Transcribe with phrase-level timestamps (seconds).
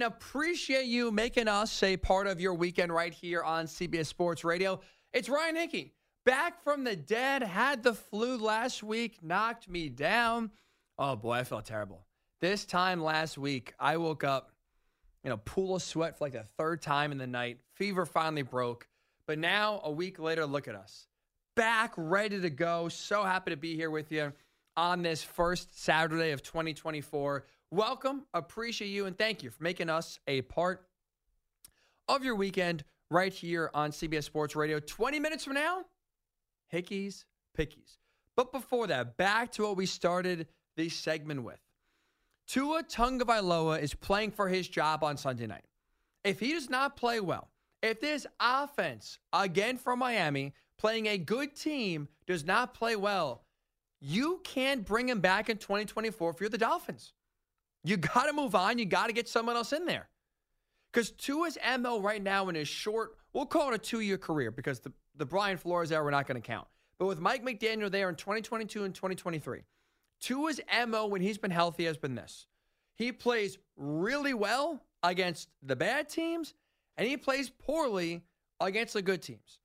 [0.00, 4.80] Appreciate you making us a part of your weekend right here on CBS Sports Radio.
[5.12, 5.94] It's Ryan Hickey,
[6.26, 10.50] back from the dead, had the flu last week, knocked me down.
[10.98, 12.04] Oh boy, I felt terrible.
[12.40, 14.50] This time last week, I woke up
[15.22, 17.58] in a pool of sweat for like the third time in the night.
[17.74, 18.88] Fever finally broke.
[19.28, 21.06] But now, a week later, look at us.
[21.54, 22.88] Back, ready to go.
[22.88, 24.32] So happy to be here with you
[24.76, 27.44] on this first Saturday of 2024.
[27.70, 30.86] Welcome, appreciate you, and thank you for making us a part
[32.08, 34.78] of your weekend right here on CBS Sports Radio.
[34.78, 35.84] 20 minutes from now,
[36.72, 37.24] Hickeys,
[37.58, 37.98] Pickies.
[38.36, 41.58] But before that, back to what we started this segment with.
[42.46, 45.64] Tua Tagovailoa is playing for his job on Sunday night.
[46.24, 47.48] If he does not play well,
[47.82, 53.44] if this offense, again from Miami, playing a good team, does not play well,
[54.00, 57.12] you can't bring him back in 2024 if you're the Dolphins.
[57.84, 58.78] You got to move on.
[58.78, 60.08] You got to get someone else in there.
[60.92, 64.50] Because Tua's MO right now in his short, we'll call it a two year career
[64.50, 66.66] because the, the Brian Flores era we're not going to count.
[66.98, 69.62] But with Mike McDaniel there in 2022 and 2023,
[70.20, 72.46] Tua's MO when he's been healthy has been this.
[72.96, 76.54] He plays really well against the bad teams,
[76.96, 78.22] and he plays poorly
[78.60, 79.58] against the good teams.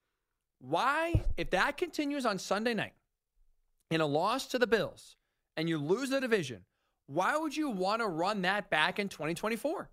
[0.59, 2.94] Why, if that continues on Sunday night
[3.91, 5.16] in a loss to the Bills
[5.55, 6.66] and you lose the division,
[7.09, 9.89] why would you want to run that back in 2024?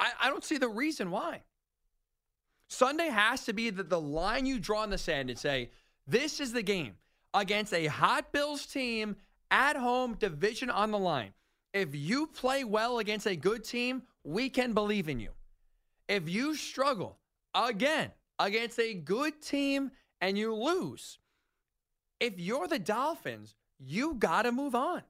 [0.00, 1.42] I, I don't see the reason why.
[2.68, 5.70] Sunday has to be the, the line you draw in the sand and say,
[6.08, 6.94] this is the game
[7.34, 9.14] against a hot Bills team
[9.52, 11.30] at home, division on the line.
[11.72, 15.30] If you play well against a good team, we can believe in you.
[16.08, 17.18] If you struggle
[17.54, 18.10] again
[18.40, 21.20] against a good team and you lose,
[22.18, 25.04] if you're the Dolphins, you got to move on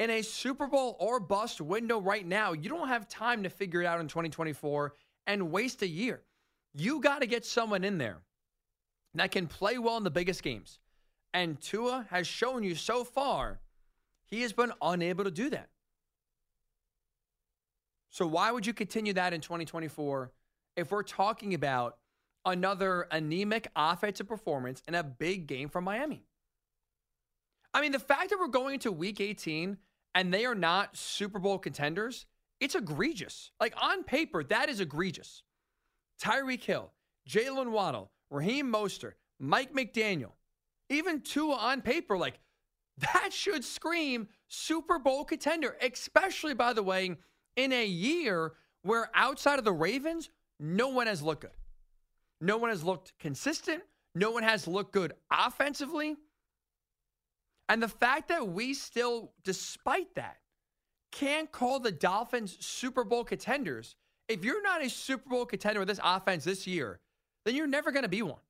[0.00, 3.82] in a Super Bowl or bust window right now, you don't have time to figure
[3.82, 4.94] it out in 2024
[5.26, 6.22] and waste a year.
[6.74, 8.22] You got to get someone in there
[9.14, 10.78] that can play well in the biggest games.
[11.34, 13.60] And Tua has shown you so far
[14.24, 15.68] he has been unable to do that.
[18.08, 20.32] So why would you continue that in 2024
[20.76, 21.98] if we're talking about
[22.46, 26.24] another anemic offensive performance in a big game from Miami?
[27.74, 29.76] I mean, the fact that we're going into week 18
[30.14, 32.26] and they are not Super Bowl contenders,
[32.60, 33.52] it's egregious.
[33.60, 35.42] Like on paper, that is egregious.
[36.22, 36.92] Tyreek Hill,
[37.28, 40.32] Jaylen Waddle, Raheem Mostert, Mike McDaniel,
[40.88, 42.38] even Tua on paper, like
[42.98, 47.16] that should scream Super Bowl contender, especially, by the way,
[47.56, 51.50] in a year where outside of the Ravens, no one has looked good.
[52.40, 53.82] No one has looked consistent.
[54.14, 56.16] No one has looked good offensively.
[57.70, 60.38] And the fact that we still, despite that,
[61.12, 63.94] can't call the Dolphins Super Bowl contenders,
[64.28, 66.98] if you're not a Super Bowl contender with this offense this year,
[67.44, 68.40] then you're never going to be one.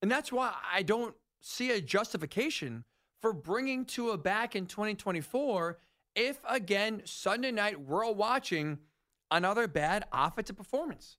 [0.00, 2.84] And that's why I don't see a justification
[3.20, 5.78] for bringing Tua back in 2024
[6.14, 8.78] if, again, Sunday night we're all watching
[9.30, 11.18] another bad offensive performance.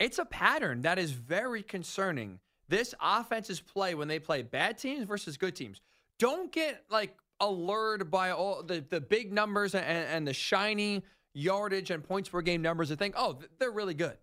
[0.00, 5.04] It's a pattern that is very concerning this offense's play when they play bad teams
[5.04, 5.80] versus good teams.
[6.18, 11.02] Don't get like allured by all the, the big numbers and, and the shiny
[11.34, 14.16] yardage and points per game numbers and think, oh, they're really good.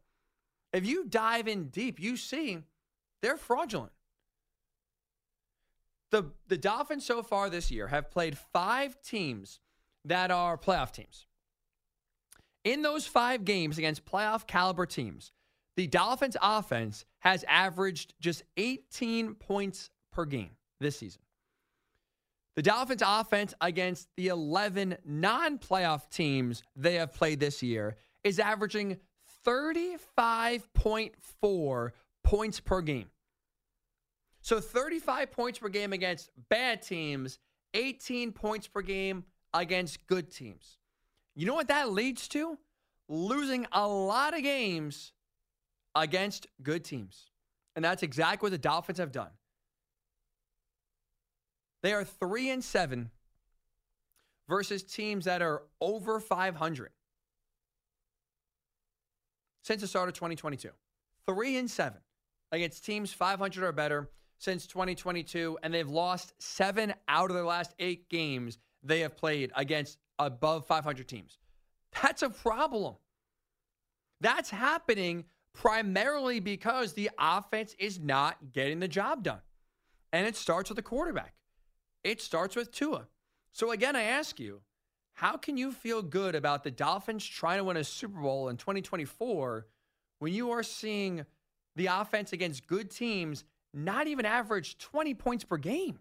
[0.71, 2.59] If you dive in deep, you see
[3.21, 3.91] they're fraudulent.
[6.11, 9.59] The, the Dolphins so far this year have played five teams
[10.05, 11.25] that are playoff teams.
[12.63, 15.31] In those five games against playoff caliber teams,
[15.77, 20.49] the Dolphins offense has averaged just 18 points per game
[20.81, 21.21] this season.
[22.55, 28.39] The Dolphins offense against the 11 non playoff teams they have played this year is
[28.39, 28.97] averaging
[29.45, 31.91] 35.4
[32.23, 33.11] points per game.
[34.41, 37.37] So 35 points per game against bad teams,
[37.75, 40.79] 18 points per game against good teams.
[41.35, 42.57] You know what that leads to?
[43.07, 45.13] Losing a lot of games
[46.01, 47.27] against good teams.
[47.75, 49.29] And that's exactly what the Dolphins have done.
[51.83, 53.11] They are 3 and 7
[54.49, 56.91] versus teams that are over 500
[59.63, 60.69] since the start of 2022.
[61.27, 61.99] 3 and 7
[62.51, 64.09] against teams 500 or better
[64.39, 69.51] since 2022 and they've lost 7 out of their last 8 games they have played
[69.55, 71.37] against above 500 teams.
[72.01, 72.95] That's a problem.
[74.21, 75.25] That's happening
[75.57, 79.41] primarily because the offense is not getting the job done.
[80.13, 81.33] And it starts with the quarterback,
[82.03, 83.07] it starts with Tua.
[83.51, 84.61] So, again, I ask you,
[85.13, 88.57] how can you feel good about the Dolphins trying to win a Super Bowl in
[88.57, 89.65] 2024
[90.19, 91.25] when you are seeing
[91.75, 93.43] the offense against good teams
[93.73, 95.97] not even average 20 points per game?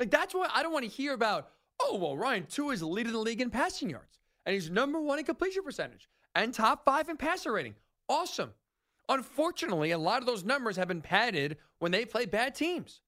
[0.00, 1.48] Like, that's what I don't want to hear about.
[1.80, 5.20] Oh, well, Ryan Tua is leading the league in passing yards, and he's number one
[5.20, 7.76] in completion percentage and top five in passer rating.
[8.08, 8.50] Awesome.
[9.08, 13.00] Unfortunately, a lot of those numbers have been padded when they play bad teams.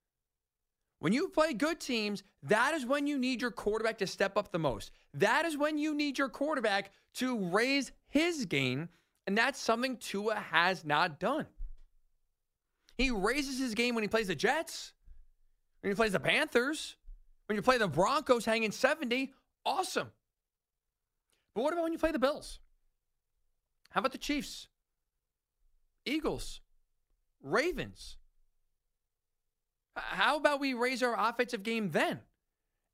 [0.99, 4.51] When you play good teams, that is when you need your quarterback to step up
[4.51, 4.91] the most.
[5.15, 8.89] That is when you need your quarterback to raise his game.
[9.27, 11.47] And that's something Tua has not done.
[12.97, 14.93] He raises his game when he plays the Jets,
[15.81, 16.97] when he plays the Panthers,
[17.47, 19.33] when you play the Broncos hanging 70.
[19.67, 20.11] Awesome.
[21.55, 22.59] But what about when you play the Bills?
[23.91, 24.69] How about the Chiefs?
[26.07, 26.61] Eagles?
[27.43, 28.17] Ravens?
[29.97, 32.21] How about we raise our offensive game then?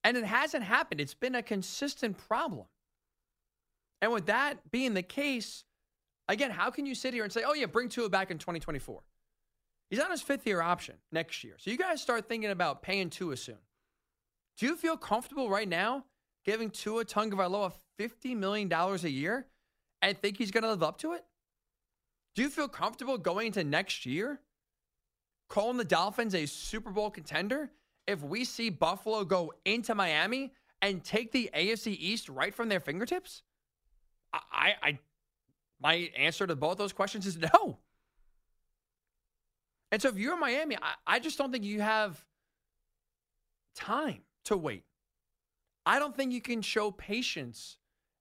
[0.04, 1.00] And it hasn't happened.
[1.00, 2.66] It's been a consistent problem.
[4.00, 5.64] And with that being the case,
[6.28, 9.00] again, how can you sit here and say, oh, yeah, bring Tua back in 2024?
[9.90, 11.54] He's on his fifth year option next year.
[11.58, 13.58] So you guys start thinking about paying Tua soon.
[14.56, 16.04] Do you feel comfortable right now
[16.44, 19.46] giving Tua Tagovailoa $50 million a year
[20.00, 21.24] and think he's going to live up to it?
[22.34, 24.40] Do you feel comfortable going into next year
[25.48, 27.70] calling the Dolphins a Super Bowl contender
[28.06, 32.80] if we see Buffalo go into Miami and take the AFC East right from their
[32.80, 33.42] fingertips?
[34.32, 34.98] I, I,
[35.80, 37.78] my answer to both those questions is no.
[39.90, 42.24] And so if you're in Miami, I, I just don't think you have
[43.76, 44.84] time to wait.
[45.84, 47.76] I don't think you can show patience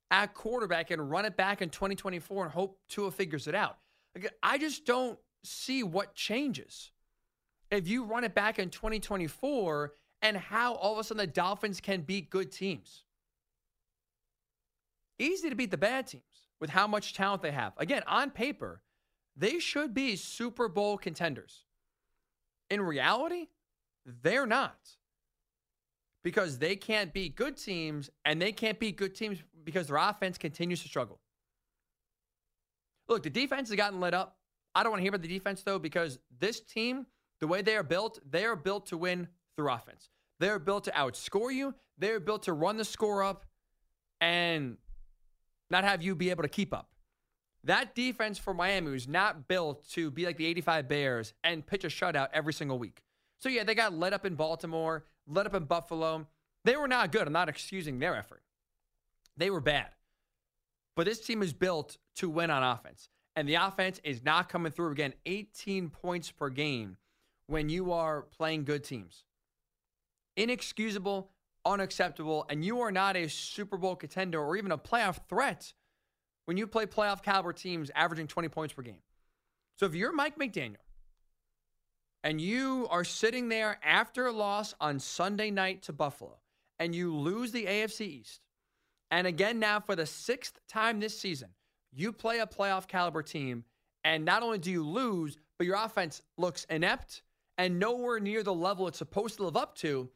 [0.10, 3.78] at quarterback and run it back in 2024 and hope Tua figures it out.
[4.44, 6.92] I just don't see what changes
[7.72, 11.80] if you run it back in 2024 and how all of a sudden the Dolphins
[11.80, 13.06] can beat good teams.
[15.18, 16.24] Easy to beat the bad teams
[16.60, 17.74] with how much talent they have.
[17.78, 18.81] Again, on paper,
[19.36, 21.64] they should be Super Bowl contenders.
[22.69, 23.48] In reality,
[24.06, 24.78] they're not.
[26.24, 30.38] Because they can't beat good teams, and they can't beat good teams because their offense
[30.38, 31.19] continues to struggle.
[33.12, 34.38] Look, the defense has gotten lit up.
[34.74, 37.06] I don't want to hear about the defense, though, because this team
[37.42, 39.28] the way they are built, they are built to win
[39.58, 40.10] through offense.
[40.40, 41.75] They're built to outscore you.
[41.98, 43.44] They're built to run the score up
[44.22, 44.78] and
[45.69, 46.92] not have you be able to keep up.
[47.66, 51.84] That defense for Miami was not built to be like the 85 Bears and pitch
[51.84, 53.04] a shutout every single week.
[53.40, 56.28] So, yeah, they got let up in Baltimore, let up in Buffalo.
[56.64, 57.28] They were not good.
[57.28, 58.42] I'm not excusing their effort.
[59.36, 59.90] They were bad.
[60.96, 63.10] But this team is built to win on offense.
[63.36, 65.14] And the offense is not coming through again.
[65.26, 66.98] 18 points per game
[67.48, 69.24] when you are playing good teams.
[70.36, 71.32] Inexcusable,
[71.66, 75.74] unacceptable, and you are not a Super Bowl contender or even a playoff threat
[76.46, 79.02] when you play playoff caliber teams averaging 20 points per game.
[79.78, 80.76] So if you're Mike McDaniel
[82.24, 86.40] and you are sitting there after a loss on Sunday night to Buffalo
[86.80, 88.42] and you lose the AFC East,
[89.12, 91.50] and again now for the sixth time this season,
[91.94, 93.66] you play a playoff caliber team,
[94.04, 97.22] and not only do you lose, but your offense looks inept
[97.58, 100.10] and nowhere near the level it's supposed to live up to,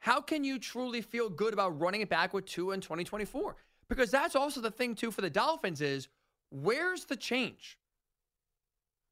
[0.00, 3.56] how can you truly feel good about running it back with Tua in 2024?
[3.88, 6.08] Because that's also the thing too for the Dolphins is
[6.50, 7.78] where's the change?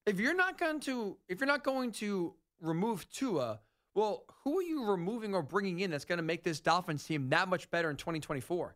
[0.05, 3.61] If you're not going to if you're not going to remove Tua,
[3.95, 7.29] well, who are you removing or bringing in that's going to make this Dolphins team
[7.31, 8.75] that much better in 2024?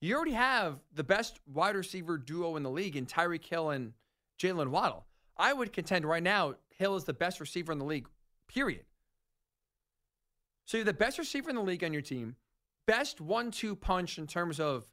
[0.00, 3.92] You already have the best wide receiver duo in the league in Tyreek Hill and
[4.38, 5.06] Jaylen Waddle.
[5.36, 8.08] I would contend right now Hill is the best receiver in the league
[8.48, 8.84] period.
[10.66, 12.36] So you're the best receiver in the league on your team,
[12.86, 14.86] best one two punch in terms of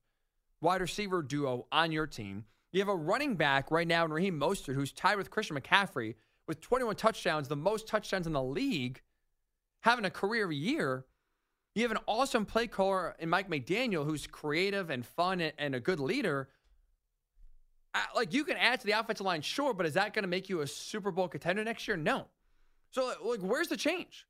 [0.62, 2.46] wide receiver duo on your team.
[2.72, 6.16] You have a running back right now in Raheem Mostert, who's tied with Christian McCaffrey
[6.48, 9.02] with 21 touchdowns, the most touchdowns in the league,
[9.82, 11.06] having a career year.
[11.74, 15.80] You have an awesome play caller in Mike McDaniel, who's creative and fun and a
[15.80, 16.50] good leader.
[17.94, 20.30] Uh, like you can add to the offensive line, sure, but is that going to
[20.30, 21.98] make you a Super Bowl contender next year?
[21.98, 22.26] No.
[22.92, 24.28] So, like, where's the change?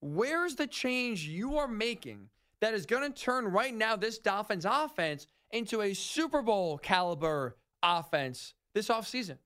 [0.00, 2.28] Where's the change you are making
[2.60, 7.56] that is going to turn right now this Dolphins offense into a Super Bowl caliber
[7.82, 9.36] offense this offseason?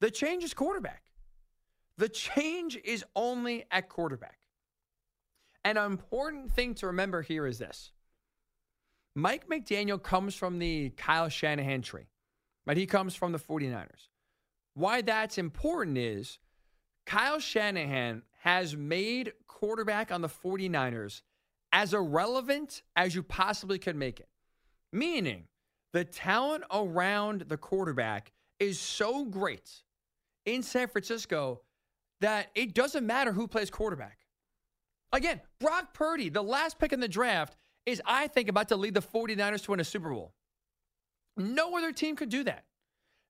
[0.00, 1.02] The change is quarterback.
[1.98, 4.38] The change is only at quarterback.
[5.64, 7.90] An important thing to remember here is this
[9.14, 12.08] Mike McDaniel comes from the Kyle Shanahan tree,
[12.66, 12.76] right?
[12.76, 14.08] He comes from the 49ers.
[14.74, 16.38] Why that's important is
[17.06, 21.22] Kyle Shanahan has made quarterback on the 49ers
[21.72, 24.28] as irrelevant as you possibly could make it.
[24.92, 25.44] Meaning,
[25.92, 29.82] the talent around the quarterback is so great
[30.44, 31.62] in San Francisco
[32.20, 34.23] that it doesn't matter who plays quarterback.
[35.14, 37.56] Again, Brock Purdy, the last pick in the draft,
[37.86, 40.34] is, I think, about to lead the 49ers to win a Super Bowl.
[41.36, 42.64] No other team could do that.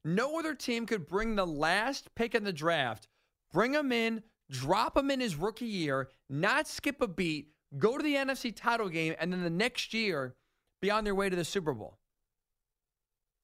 [0.03, 3.09] No other team could bring the last pick in the draft,
[3.53, 8.03] bring him in, drop him in his rookie year, not skip a beat, go to
[8.03, 10.37] the NFC title game, and then the next year
[10.81, 11.99] be on their way to the Super Bowl.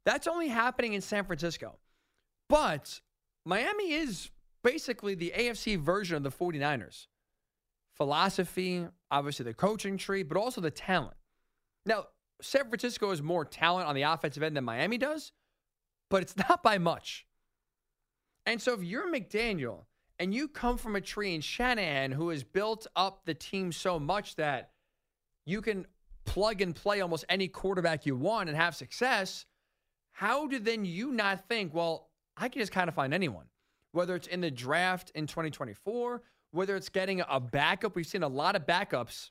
[0.07, 1.79] That's only happening in San Francisco.
[2.49, 3.01] But
[3.45, 4.31] Miami is
[4.65, 7.07] basically the AFC version of the 49ers.
[8.01, 11.19] Philosophy, obviously the coaching tree, but also the talent.
[11.85, 12.07] Now,
[12.41, 15.33] San Francisco has more talent on the offensive end than Miami does,
[16.09, 17.27] but it's not by much.
[18.47, 19.85] And so if you're McDaniel
[20.19, 23.99] and you come from a tree in Shanahan who has built up the team so
[23.99, 24.71] much that
[25.45, 25.87] you can
[26.25, 29.45] plug and play almost any quarterback you want and have success,
[30.13, 33.45] how do then you not think, well, I can just kind of find anyone?
[33.93, 37.95] Whether it's in the draft in 2024, whether it's getting a backup.
[37.95, 39.31] We've seen a lot of backups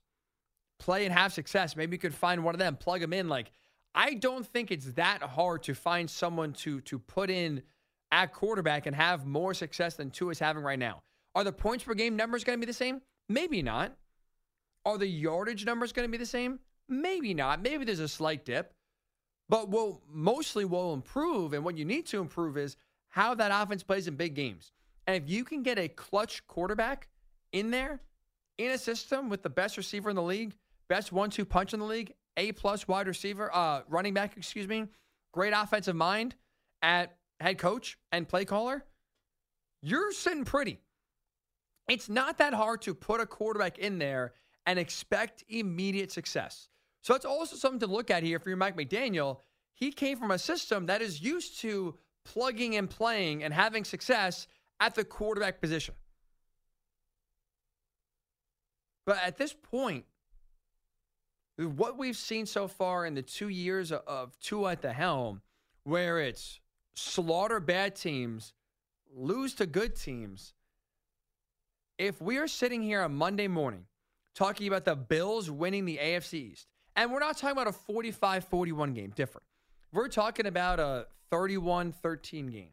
[0.79, 1.75] play and have success.
[1.75, 3.27] Maybe you could find one of them, plug them in.
[3.27, 3.51] Like,
[3.93, 7.63] I don't think it's that hard to find someone to to put in
[8.11, 11.01] at quarterback and have more success than Tua is having right now.
[11.35, 13.01] Are the points per game numbers going to be the same?
[13.27, 13.95] Maybe not.
[14.85, 16.59] Are the yardage numbers going to be the same?
[16.88, 17.61] Maybe not.
[17.61, 18.73] Maybe there's a slight dip.
[19.47, 22.77] But what mostly will improve, and what you need to improve is
[23.09, 24.71] how that offense plays in big games.
[25.09, 27.07] And if you can get a clutch quarterback
[27.51, 27.99] in there,
[28.59, 30.53] in a system with the best receiver in the league,
[30.87, 34.85] best one-two punch in the league, A plus wide receiver, uh, running back, excuse me,
[35.33, 36.35] great offensive mind
[36.83, 38.85] at head coach and play caller,
[39.81, 40.77] you're sitting pretty.
[41.87, 44.33] It's not that hard to put a quarterback in there
[44.67, 46.69] and expect immediate success.
[47.01, 49.37] So that's also something to look at here for your Mike McDaniel.
[49.73, 54.45] He came from a system that is used to plugging and playing and having success
[54.79, 55.95] at the quarterback position.
[59.05, 60.05] But at this point,
[61.57, 65.41] what we've seen so far in the two years of Tua at the helm,
[65.83, 66.59] where it's
[66.93, 68.53] slaughter bad teams,
[69.13, 70.53] lose to good teams.
[71.98, 73.86] If we are sitting here on Monday morning
[74.36, 78.45] talking about the Bills winning the AFC East, and we're not talking about a 45
[78.45, 79.45] 41 game, different.
[79.91, 82.71] We're talking about a 31 13 game,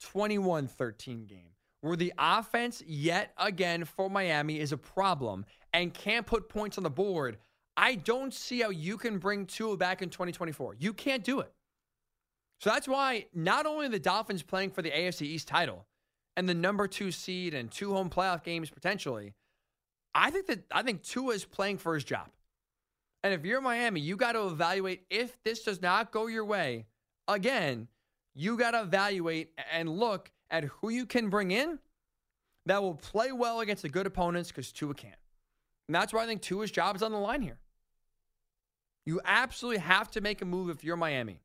[0.00, 1.50] 21 13 game,
[1.80, 6.84] where the offense, yet again for Miami, is a problem and can't put points on
[6.84, 7.38] the board.
[7.76, 10.76] I don't see how you can bring Tua back in 2024.
[10.78, 11.52] You can't do it.
[12.60, 15.86] So that's why not only the Dolphins playing for the AFC East title
[16.36, 19.34] and the number two seed and two home playoff games potentially,
[20.14, 22.28] I think that I think Tua is playing for his job.
[23.22, 26.86] And if you're Miami, you got to evaluate if this does not go your way
[27.28, 27.88] again,
[28.36, 31.80] you got to evaluate and look at who you can bring in
[32.66, 35.14] that will play well against the good opponents because Tua can't.
[35.88, 37.58] And that's why I think Tua's job is on the line here.
[39.04, 41.40] You absolutely have to make a move if you're Miami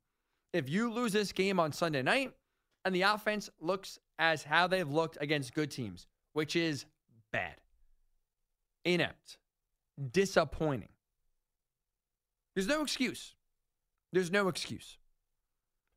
[0.53, 2.33] if you lose this game on Sunday night
[2.85, 6.85] and the offense looks as how they've looked against good teams, which is
[7.31, 7.55] bad,
[8.85, 9.37] inept,
[10.11, 10.89] disappointing.
[12.55, 13.35] There's no excuse.
[14.11, 14.97] There's no excuse.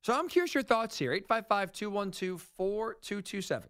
[0.05, 1.13] So I'm curious your thoughts here.
[1.15, 3.69] 855 212 4227.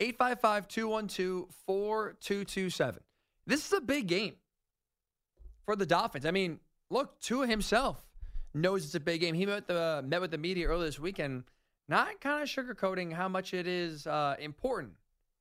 [0.00, 3.00] 855 212 4227.
[3.46, 4.34] This is a big game
[5.64, 6.26] for the Dolphins.
[6.26, 6.58] I mean,
[6.90, 8.04] look, Tua himself
[8.52, 9.36] knows it's a big game.
[9.36, 11.44] He met the met with the media earlier this weekend,
[11.88, 14.94] not kind of sugarcoating how much it is uh, important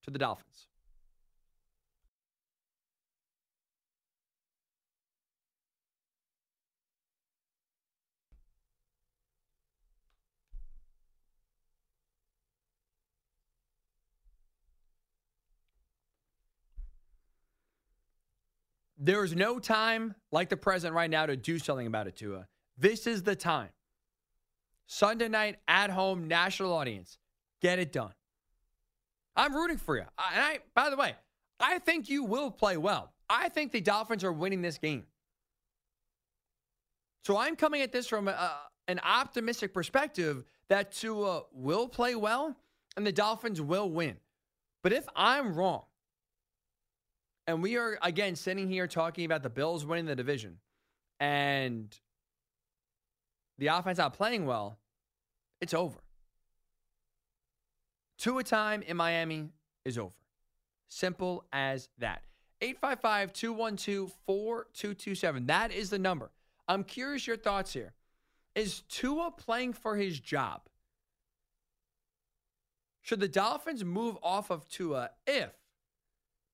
[0.03, 0.67] to the Dolphins.
[18.97, 22.47] There is no time like the present right now to do something about it, Tua.
[22.77, 23.69] This is the time.
[24.87, 27.17] Sunday night at home, national audience.
[27.61, 28.13] Get it done.
[29.35, 30.03] I'm rooting for you.
[30.03, 30.09] And
[30.41, 31.15] I, by the way,
[31.59, 33.11] I think you will play well.
[33.29, 35.05] I think the Dolphins are winning this game.
[37.25, 38.51] So I'm coming at this from a,
[38.87, 42.55] an optimistic perspective that Tua will play well
[42.95, 44.17] and the Dolphins will win.
[44.83, 45.85] But if I'm wrong,
[47.47, 50.57] and we are again sitting here talking about the Bills winning the division,
[51.19, 51.97] and
[53.57, 54.77] the offense not playing well,
[55.61, 55.99] it's over.
[58.17, 59.49] Two Tua time in Miami
[59.83, 60.13] is over.
[60.87, 62.21] Simple as that.
[62.61, 65.45] 855 212 4227.
[65.47, 66.31] That is the number.
[66.67, 67.93] I'm curious your thoughts here.
[68.55, 70.61] Is Tua playing for his job?
[73.01, 75.51] Should the Dolphins move off of Tua if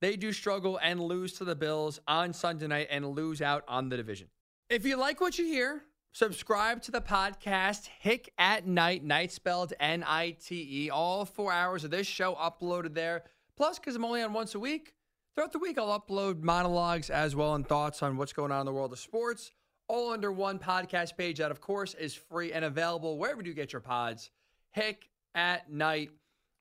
[0.01, 3.89] they do struggle and lose to the Bills on Sunday night and lose out on
[3.89, 4.27] the division?
[4.69, 9.73] If you like what you hear, subscribe to the podcast Hick at Night, night spelled
[9.79, 10.89] N I T E.
[10.89, 13.23] All four hours of this show uploaded there.
[13.55, 14.95] Plus, because I'm only on once a week,
[15.35, 18.65] throughout the week I'll upload monologues as well and thoughts on what's going on in
[18.65, 19.51] the world of sports,
[19.87, 23.71] all under one podcast page that, of course, is free and available wherever you get
[23.71, 24.31] your pods.
[24.71, 26.09] Hick at Night,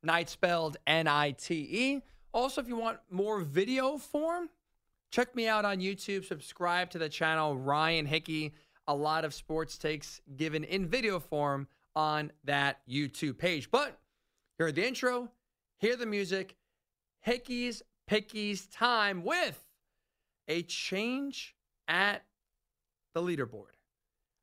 [0.02, 2.02] night spelled N I T E.
[2.32, 4.48] Also, if you want more video form,
[5.10, 6.24] check me out on YouTube.
[6.24, 8.54] Subscribe to the channel Ryan Hickey.
[8.86, 13.70] A lot of sports takes given in video form on that YouTube page.
[13.70, 13.98] But
[14.58, 15.30] hear the intro,
[15.78, 16.56] hear the music.
[17.20, 19.64] Hickey's Pickies time with
[20.48, 21.54] a change
[21.86, 22.24] at
[23.14, 23.76] the leaderboard,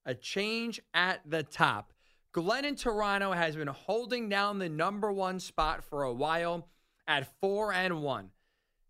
[0.06, 1.92] a change at the top.
[2.32, 6.70] Glenn in Toronto has been holding down the number one spot for a while
[7.08, 8.32] at four and one.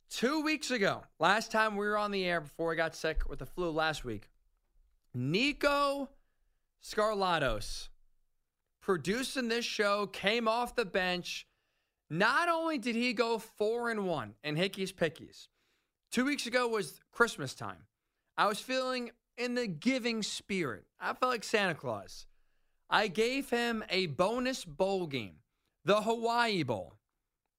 [0.10, 3.40] Two weeks ago, last time we were on the air before I got sick with
[3.40, 4.30] the flu last week,
[5.14, 6.10] Nico
[6.84, 7.90] Scarlatos,
[8.82, 11.46] producing this show, came off the bench.
[12.10, 15.50] Not only did he go four and one in Hickey's Pickies,
[16.12, 17.84] two weeks ago was Christmas time.
[18.38, 20.86] I was feeling in the giving spirit.
[21.02, 22.28] I felt like Santa Claus.
[22.90, 25.40] I gave him a bonus bowl game,
[25.84, 26.97] the Hawaii Bowl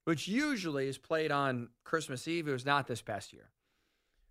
[0.09, 2.49] which usually is played on Christmas Eve.
[2.49, 3.51] It was not this past year.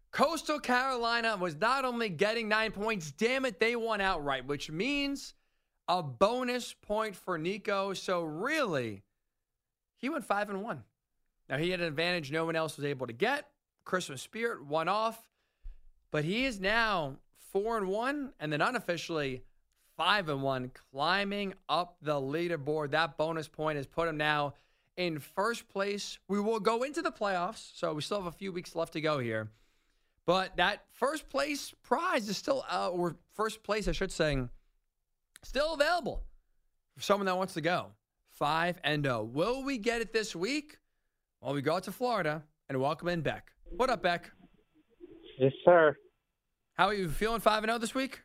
[0.10, 5.36] Coastal Carolina was not only getting nine points, damn it, they won outright, which means
[5.88, 7.94] a bonus point for Nico.
[7.94, 9.04] So really,
[9.98, 10.82] he went five and one.
[11.48, 13.48] Now he had an advantage no one else was able to get.
[13.86, 15.30] Christmas spirit one off,
[16.10, 17.18] but he is now
[17.52, 19.44] four and one, and then unofficially
[19.96, 22.90] five and one, climbing up the leaderboard.
[22.90, 24.56] That bonus point has put him now
[24.98, 26.20] in first place.
[26.28, 29.02] We will go into the playoffs, so we still have a few weeks left to
[29.02, 29.50] go here.
[30.26, 34.38] But that first place prize is still, uh, or first place, I should say,
[35.44, 36.24] still available
[36.96, 37.92] for someone that wants to go.
[38.32, 39.24] 5 and 0.
[39.24, 40.78] Will we get it this week?
[41.42, 43.52] Well, we go out to Florida and welcome in Beck.
[43.72, 44.32] What up, Beck?
[45.40, 45.96] Yes, sir.
[46.74, 48.22] How are you feeling 5 and 0 this week?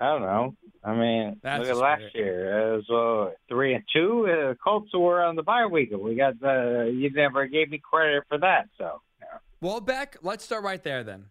[0.00, 0.54] I don't know.
[0.84, 2.74] I mean, That's look at last year.
[2.74, 4.28] It was uh, three and two.
[4.28, 5.90] Uh, Colts were on the bye week.
[5.92, 6.92] We got the.
[6.94, 8.68] You never gave me credit for that.
[8.78, 9.38] So yeah.
[9.60, 11.24] Well, Beck, let's start right there then.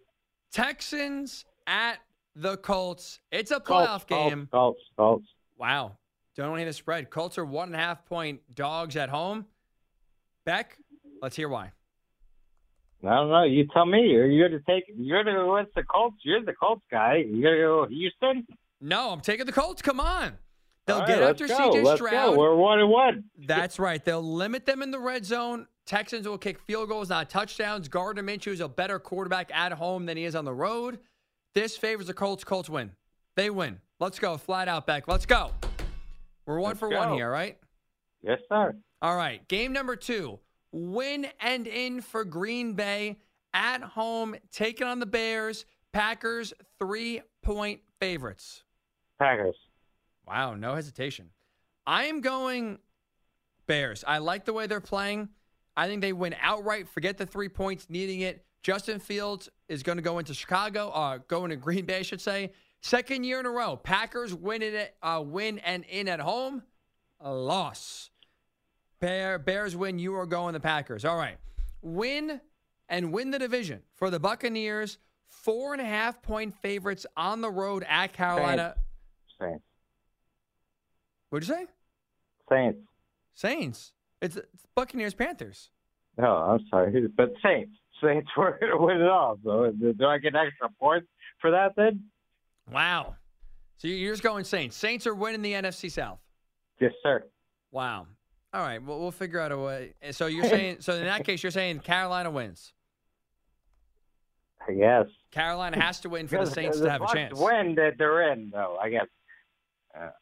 [0.51, 1.99] Texans at
[2.35, 3.19] the Colts.
[3.31, 4.47] It's a playoff Colts, game.
[4.51, 5.27] Colts, Colts.
[5.57, 5.97] Wow.
[6.35, 7.09] Don't want to spread.
[7.09, 9.45] Colts are one and a half point dogs at home.
[10.45, 10.77] Beck,
[11.21, 11.71] let's hear why.
[13.03, 13.43] I don't know.
[13.43, 14.07] You tell me.
[14.07, 14.85] You're, you're to take.
[14.95, 16.17] You're the what's the Colts.
[16.23, 17.23] You're the Colts guy.
[17.27, 18.47] You're gonna go Houston.
[18.81, 19.81] No, I'm taking the Colts.
[19.81, 20.33] Come on.
[20.87, 21.71] They'll get after go.
[21.71, 22.33] CJ Let's Stroud.
[22.33, 22.39] Go.
[22.39, 23.25] We're one and one.
[23.45, 24.03] That's right.
[24.03, 25.67] They'll limit them in the red zone.
[25.85, 27.87] Texans will kick field goals, not touchdowns.
[27.87, 30.99] Gardner Minshew is a better quarterback at home than he is on the road.
[31.53, 32.43] This favors the Colts.
[32.43, 32.91] Colts win.
[33.35, 33.79] They win.
[33.99, 34.37] Let's go.
[34.37, 35.07] Flat out, Beck.
[35.07, 35.51] Let's go.
[36.45, 37.57] We're one Let's for one here, right?
[38.21, 38.75] Yes, sir.
[39.01, 39.45] All right.
[39.47, 40.39] Game number two.
[40.71, 43.17] Win and in for Green Bay
[43.53, 45.65] at home, taking on the Bears.
[45.93, 48.63] Packers, three point favorites.
[49.19, 49.55] Packers.
[50.27, 51.29] Wow, no hesitation.
[51.85, 52.79] I am going
[53.65, 54.03] Bears.
[54.05, 55.29] I like the way they're playing.
[55.75, 56.87] I think they win outright.
[56.89, 58.43] Forget the three points, needing it.
[58.63, 62.21] Justin Fields is going to go into Chicago, uh, going to Green Bay, I should
[62.21, 62.51] say.
[62.81, 63.77] Second year in a row.
[63.77, 66.63] Packers win it, uh, win and in at home.
[67.21, 68.09] A loss.
[68.99, 69.99] Bear, Bears win.
[69.99, 71.05] You are going the Packers.
[71.05, 71.37] All right.
[71.81, 72.41] Win
[72.89, 74.97] and win the division for the Buccaneers.
[75.27, 78.75] Four and a half point favorites on the road at Carolina.
[79.39, 79.63] Saints.
[81.29, 81.65] What'd you say?
[82.49, 82.79] Saints.
[83.33, 83.93] Saints.
[84.21, 85.69] It's, it's Buccaneers Panthers.
[86.17, 87.73] No, I'm sorry, but Saints.
[88.01, 89.37] Saints were going to win it all.
[89.43, 91.07] So do I get extra points
[91.39, 92.05] for that then?
[92.71, 93.15] Wow.
[93.77, 94.75] So you're just going Saints.
[94.75, 96.19] Saints are winning the NFC South.
[96.79, 97.25] Yes, sir.
[97.71, 98.07] Wow.
[98.53, 98.81] All right.
[98.81, 99.93] Well, we'll figure out a way.
[100.11, 100.77] So you're saying.
[100.79, 102.73] so in that case, you're saying Carolina wins.
[104.67, 105.05] I guess.
[105.31, 107.39] Carolina has to win for the Saints to have a Bucs chance.
[107.39, 108.77] Win that they're in, though.
[108.81, 109.05] I guess.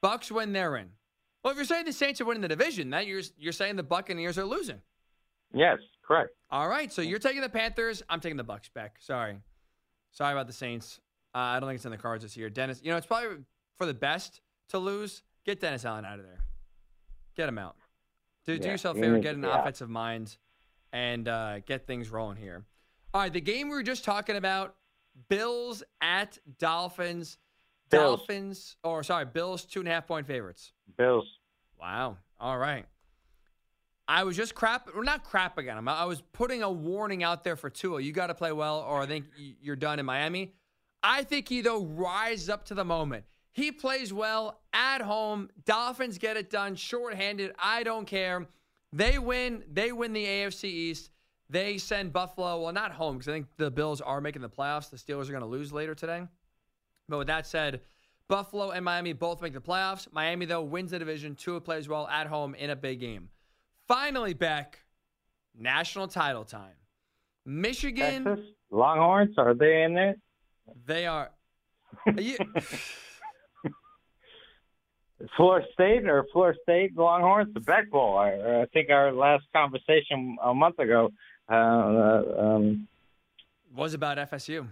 [0.04, 0.90] Bucs win, they're in.
[1.44, 3.84] Well, if you're saying the Saints are winning the division, that you're you're saying the
[3.84, 4.82] Buccaneers are losing.
[5.54, 6.32] Yes, correct.
[6.50, 6.92] All right.
[6.92, 8.04] So you're taking the Panthers.
[8.10, 8.98] I'm taking the Bucs back.
[9.00, 9.38] Sorry.
[10.12, 11.00] Sorry about the Saints.
[11.34, 12.50] Uh, I don't think it's in the cards this year.
[12.50, 13.44] Dennis, you know, it's probably
[13.78, 15.24] for the best to lose.
[15.46, 16.40] Get Dennis Allen out of there.
[17.36, 17.76] Get him out.
[18.48, 19.62] Do, do yourself a favor, get an out.
[19.62, 20.38] offensive mind,
[20.94, 22.64] and uh, get things rolling here.
[23.14, 24.76] All right, the game we were just talking about
[25.30, 27.38] Bills at Dolphins.
[27.90, 28.20] Bills.
[28.20, 30.74] Dolphins, or sorry, Bills two and a half point favorites.
[30.98, 31.28] Bills.
[31.80, 32.18] Wow.
[32.40, 32.86] All right.
[34.08, 35.88] I was just crap, or not crapping on him.
[35.88, 38.02] I was putting a warning out there for Tua.
[38.02, 40.54] You got to play well, or I think you're done in Miami.
[41.02, 43.26] I think he though rises up to the moment.
[43.52, 45.50] He plays well at home.
[45.66, 46.76] Dolphins get it done.
[46.76, 47.54] Shorthanded.
[47.58, 48.46] I don't care.
[48.94, 49.64] They win.
[49.72, 51.10] They win the AFC East.
[51.50, 52.62] They send Buffalo.
[52.62, 54.90] Well, not home because I think the Bills are making the playoffs.
[54.90, 56.24] The Steelers are going to lose later today.
[57.08, 57.82] But with that said,
[58.28, 60.08] Buffalo and Miami both make the playoffs.
[60.12, 61.36] Miami, though, wins the division.
[61.36, 63.30] Tua plays well at home in a big game.
[63.88, 64.80] Finally, back,
[65.58, 66.74] national title time.
[67.46, 70.16] Michigan, Texas Longhorns are they in there?
[70.86, 71.30] they are.
[72.18, 72.38] You-
[75.38, 77.54] Florida State or Florida State Longhorns?
[77.54, 78.18] The Beck Bowl.
[78.18, 81.12] I, I think our last conversation a month ago.
[81.50, 82.88] Uh, um,
[83.76, 84.68] was about FSU.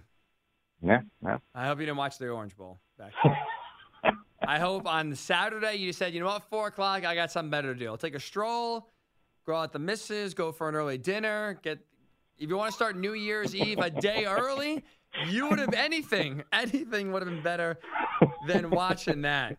[0.82, 1.38] yeah, yeah.
[1.54, 3.12] I hope you didn't watch the Orange Bowl back.
[4.46, 7.72] I hope on Saturday you said, you know what, four o'clock, I got something better
[7.72, 7.86] to do.
[7.86, 8.90] I'll take a stroll,
[9.46, 11.78] go out the missus, go for an early dinner, get.
[12.36, 14.82] If you want to start New Year's Eve a day early,
[15.28, 17.78] you would have anything, anything would have been better
[18.48, 19.56] than watching that.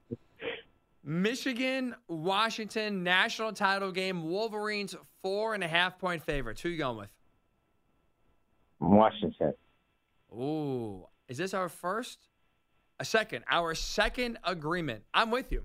[1.08, 4.28] Michigan, Washington, national title game.
[4.28, 6.62] Wolverines four and a half point favorites.
[6.62, 7.10] Who you going with?
[8.80, 9.54] Washington.
[10.34, 12.28] Ooh, is this our first?
[13.00, 13.46] A second.
[13.50, 15.04] Our second agreement.
[15.14, 15.64] I'm with you.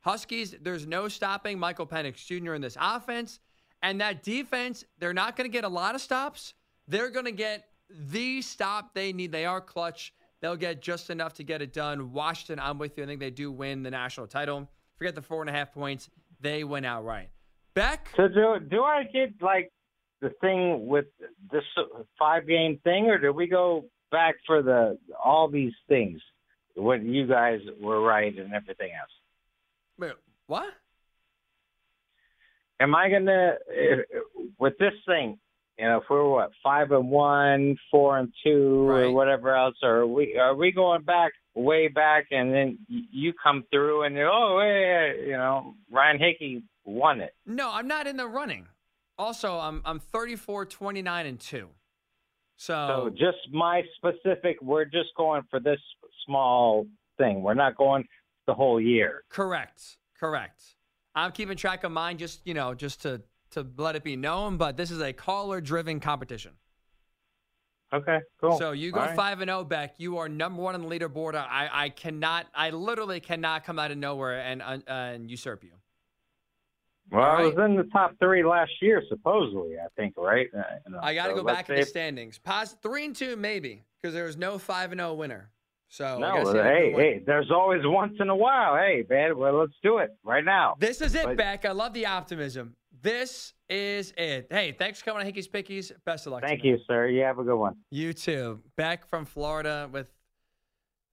[0.00, 2.54] Huskies, there's no stopping Michael Penix Jr.
[2.54, 3.40] in this offense.
[3.82, 6.54] And that defense, they're not going to get a lot of stops.
[6.86, 9.32] They're going to get the stop they need.
[9.32, 10.12] They are clutch.
[10.46, 12.12] They'll get just enough to get it done.
[12.12, 13.02] Washington, I'm with you.
[13.02, 14.68] I think they do win the national title.
[14.96, 16.08] Forget the four and a half points.
[16.40, 17.30] They win outright.
[17.74, 19.72] Beck, So do do I get like
[20.20, 21.06] the thing with
[21.50, 21.64] this
[22.16, 26.20] five game thing, or do we go back for the all these things
[26.76, 29.10] when you guys were right and everything else?
[29.98, 30.12] wait,
[30.46, 30.72] what?
[32.78, 33.54] Am I gonna
[34.60, 35.40] with this thing?
[35.78, 39.02] You know, if we're what five and one, four and two, Right.
[39.04, 43.32] or whatever else, or are we are we going back way back, and then you
[43.42, 47.34] come through and you're, oh, hey, you know, Ryan Hickey won it.
[47.44, 48.68] No, I'm not in the running.
[49.18, 51.68] Also, I'm I'm 34, 29, and two.
[52.56, 55.80] So So, just my specific, we're just going for this
[56.24, 56.86] small
[57.18, 57.42] thing.
[57.42, 58.06] We're not going
[58.46, 59.24] the whole year.
[59.28, 60.62] correct, correct.
[61.14, 63.20] I'm keeping track of mine, just you know, just to
[63.56, 64.56] to let it be known.
[64.56, 66.52] But this is a caller-driven competition.
[67.92, 68.58] Okay, cool.
[68.58, 69.16] So you go All right.
[69.16, 69.94] five and zero, Beck.
[69.98, 71.34] You are number one on the leaderboard.
[71.34, 75.70] I I cannot, I literally cannot come out of nowhere and uh, and usurp you.
[77.12, 79.76] Well, All I was in the top three last year, supposedly.
[79.78, 80.48] I think, right?
[80.52, 82.38] Uh, I got to so go back in see the standings.
[82.38, 85.50] Pos three and two, maybe, because there was no five and zero winner.
[85.88, 88.74] So No, gotta see if I hey, hey, there's always once in a while.
[88.76, 90.74] Hey, man, well, let's do it right now.
[90.80, 91.64] This is it, But- Beck.
[91.64, 92.74] I love the optimism.
[93.02, 94.46] This is it.
[94.50, 95.92] Hey, thanks for coming on Hickey's Pickies.
[96.04, 96.42] Best of luck.
[96.42, 96.78] Thank tonight.
[96.78, 97.08] you, sir.
[97.08, 97.76] You have a good one.
[97.90, 98.60] You too.
[98.76, 100.08] Back from Florida with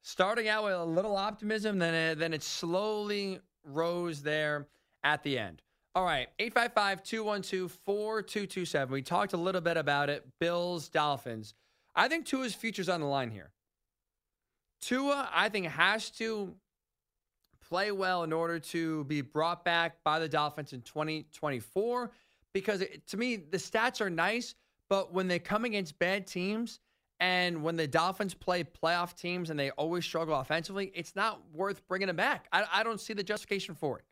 [0.01, 4.67] starting out with a little optimism, then it, then it slowly rose there
[5.03, 5.61] at the end.
[5.95, 8.93] All right, 855 212 4227.
[8.93, 10.25] We talked a little bit about it.
[10.39, 11.53] Bills, Dolphins.
[11.95, 13.51] I think Tua's future's on the line here.
[14.81, 16.55] Tua, I think, has to
[17.67, 22.11] play well in order to be brought back by the Dolphins in 2024
[22.53, 24.55] because it, to me, the stats are nice,
[24.89, 26.79] but when they come against bad teams
[27.19, 31.87] and when the Dolphins play playoff teams and they always struggle offensively, it's not worth
[31.87, 32.47] bringing them back.
[32.51, 34.05] I, I don't see the justification for it.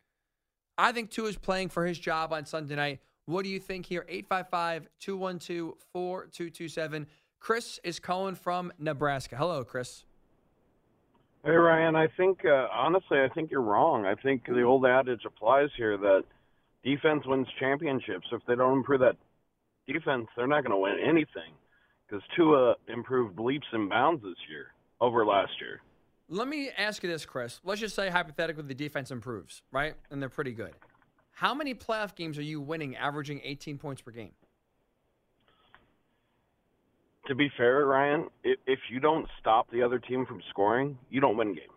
[0.78, 3.00] I think Tua is playing for his job on Sunday night.
[3.26, 4.04] What do you think here?
[4.08, 7.06] 855 212 4227.
[7.38, 9.36] Chris is calling from Nebraska.
[9.36, 10.04] Hello, Chris.
[11.44, 14.06] Hey Ryan, I think uh, honestly, I think you're wrong.
[14.06, 16.22] I think the old adage applies here that
[16.84, 18.28] defense wins championships.
[18.30, 19.16] If they don't improve that
[19.88, 21.52] defense, they're not going to win anything.
[22.06, 24.66] Because Tua improved leaps and bounds this year
[25.00, 25.80] over last year.
[26.28, 27.60] Let me ask you this, Chris.
[27.64, 29.94] Let's just say hypothetically the defense improves, right?
[30.10, 30.74] And they're pretty good.
[31.32, 34.32] How many playoff games are you winning, averaging 18 points per game?
[37.26, 41.36] To be fair, Ryan, if, you don't stop the other team from scoring, you don't
[41.36, 41.68] win games.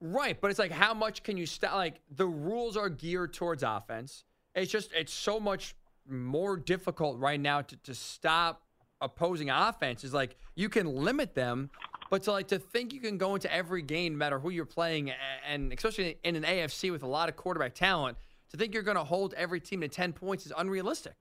[0.00, 1.74] Right, but it's like how much can you stop?
[1.74, 4.24] Like the rules are geared towards offense.
[4.54, 5.74] It's just it's so much
[6.08, 8.62] more difficult right now to, to stop
[9.00, 10.12] opposing offenses.
[10.12, 11.70] Like you can limit them,
[12.10, 14.66] but to like to think you can go into every game, no matter who you're
[14.66, 15.12] playing,
[15.48, 18.18] and especially in an AFC with a lot of quarterback talent,
[18.50, 21.14] to think you're going to hold every team to ten points is unrealistic.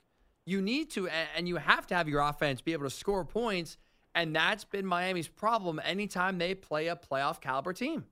[0.45, 3.77] You need to, and you have to have your offense be able to score points
[4.15, 8.05] And that's been Miami's problem anytime they play a playoff caliber team.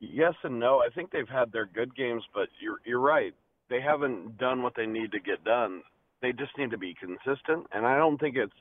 [0.00, 0.78] Yes and no.
[0.78, 3.34] I think they've had their good games, but you're you're right.
[3.68, 5.82] They haven't done what they need to get done.
[6.22, 8.52] They just need to be consistent, and I don't think it's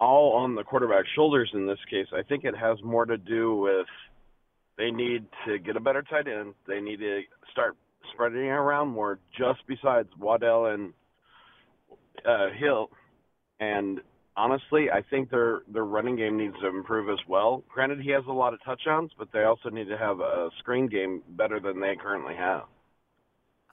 [0.00, 2.06] all on the quarterback's shoulders in this case.
[2.14, 3.86] I think it has more to do with
[4.76, 6.54] they need to get a better tight end.
[6.66, 7.76] They need to start
[8.12, 10.92] spreading around more, just besides Waddle and
[12.26, 12.90] uh, Hill.
[13.60, 14.00] And
[14.36, 17.64] honestly, I think their their running game needs to improve as well.
[17.68, 20.86] Granted, he has a lot of touchdowns, but they also need to have a screen
[20.86, 22.62] game better than they currently have.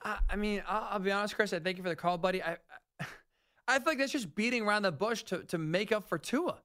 [0.02, 1.52] I, I mean, I'll, I'll, be honest, Chris.
[1.52, 2.42] I thank you for the call, buddy.
[2.42, 2.56] I,
[3.68, 6.56] I, feel like that's just beating around the bush to to make up for Tua.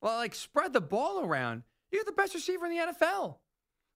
[0.00, 1.62] Well, like spread the ball around.
[1.92, 3.36] You're the best receiver in the NFL.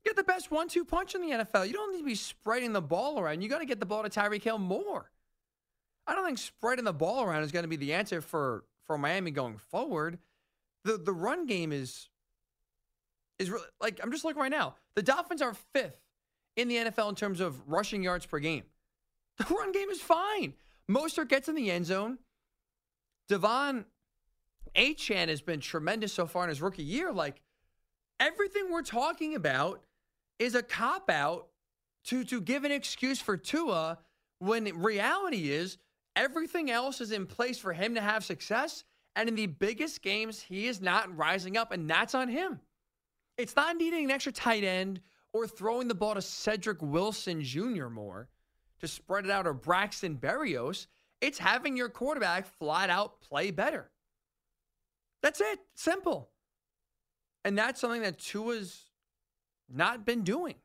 [0.04, 1.66] You're the best one-two punch in the NFL.
[1.66, 3.40] You don't need to be spreading the ball around.
[3.40, 5.10] You got to get the ball to Tyreek Hill more.
[6.06, 8.98] I don't think spreading the ball around is going to be the answer for for
[8.98, 10.18] Miami going forward.
[10.84, 12.10] The the run game is
[13.38, 14.74] is really like I'm just looking right now.
[14.96, 16.00] The Dolphins are fifth
[16.56, 18.64] in the NFL in terms of rushing yards per game.
[19.36, 20.54] The run game is fine.
[20.88, 22.18] Mostert gets in the end zone.
[23.28, 23.84] De'Von
[24.76, 27.12] Achane has been tremendous so far in his rookie year.
[27.12, 27.40] Like
[28.20, 29.82] everything we're talking about
[30.38, 31.48] is a cop out
[32.04, 33.98] to to give an excuse for Tua
[34.38, 35.78] when reality is
[36.16, 38.84] Everything else is in place for him to have success.
[39.16, 42.60] And in the biggest games, he is not rising up, and that's on him.
[43.36, 45.00] It's not needing an extra tight end
[45.32, 47.88] or throwing the ball to Cedric Wilson Jr.
[47.88, 48.28] more
[48.80, 50.86] to spread it out or Braxton Berrios.
[51.20, 53.90] It's having your quarterback flat out play better.
[55.22, 55.58] That's it.
[55.74, 56.30] Simple.
[57.44, 58.84] And that's something that Tua's
[59.72, 60.56] not been doing,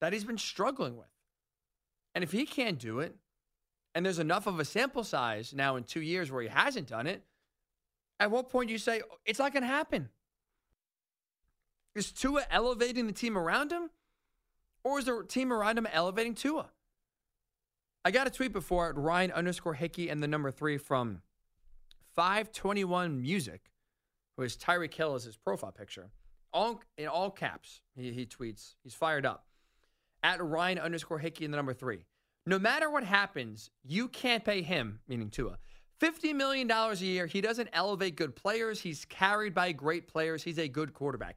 [0.00, 1.08] that he's been struggling with.
[2.14, 3.16] And if he can't do it,
[3.94, 7.06] and there's enough of a sample size now in two years where he hasn't done
[7.06, 7.22] it,
[8.20, 10.08] at what point do you say, oh, it's not going to happen?
[11.94, 13.90] Is Tua elevating the team around him?
[14.84, 16.70] Or is the team around him elevating Tua?
[18.04, 21.22] I got a tweet before at Ryan underscore Hickey and the number three from
[22.14, 23.72] 521 Music,
[24.36, 26.10] who is Tyreek Hill as his profile picture.
[26.52, 28.74] All in all caps, he, he tweets.
[28.82, 29.46] He's fired up.
[30.22, 32.04] At Ryan underscore Hickey in the number three
[32.48, 35.58] no matter what happens, you can't pay him, meaning Tua,
[36.00, 37.26] $50 million a year.
[37.26, 38.80] He doesn't elevate good players.
[38.80, 40.42] He's carried by great players.
[40.42, 41.36] He's a good quarterback.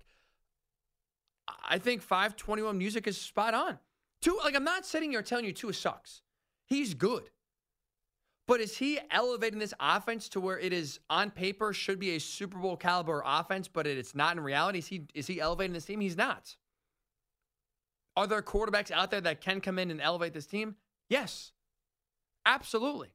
[1.70, 3.78] I think 521 music is spot on.
[4.22, 6.22] Tua, like, I'm not sitting here telling you Tua sucks.
[6.66, 7.30] He's good.
[8.52, 12.20] But is he elevating this offense to where it is on paper should be a
[12.20, 14.80] Super Bowl caliber offense, but it's not in reality?
[14.80, 16.02] Is he is he elevating this team?
[16.02, 16.58] He's not.
[18.18, 20.76] Are there quarterbacks out there that can come in and elevate this team?
[21.08, 21.54] Yes,
[22.46, 23.14] absolutely.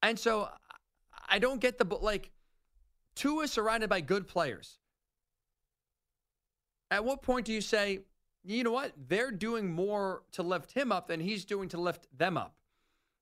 [0.00, 0.48] And so
[1.28, 2.30] I don't get the like
[3.16, 4.78] Tua is surrounded by good players.
[6.92, 7.98] At what point do you say,
[8.56, 8.92] you know what?
[9.08, 12.54] They're doing more to lift him up than he's doing to lift them up.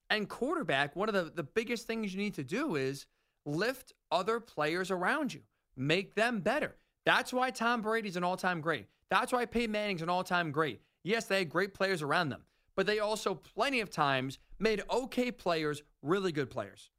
[0.08, 3.06] And quarterback, one of the, the biggest things you need to do is
[3.44, 5.40] lift other players around you,
[5.76, 6.76] make them better.
[7.04, 8.86] That's why Tom Brady's an all time great.
[9.10, 10.80] That's why Peyton Manning's an all time great.
[11.02, 12.42] Yes, they had great players around them,
[12.76, 16.90] but they also plenty of times made okay players really good players.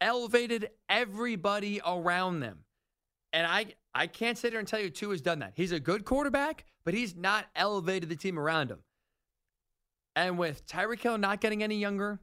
[0.00, 2.64] Elevated everybody around them.
[3.32, 5.52] And I I can't sit here and tell you Tua has done that.
[5.54, 8.80] He's a good quarterback, but he's not elevated the team around him.
[10.14, 12.20] And with Tyreek Hill not getting any younger,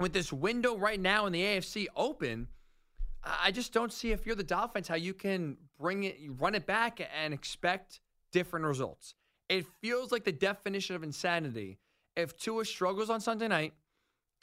[0.00, 2.48] with this window right now in the AFC open,
[3.22, 6.66] I just don't see if you're the Dolphins how you can bring it, run it
[6.66, 8.00] back and expect
[8.32, 9.14] different results.
[9.48, 11.78] It feels like the definition of insanity.
[12.16, 13.74] If Tua struggles on Sunday night,